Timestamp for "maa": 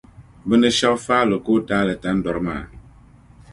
2.47-2.63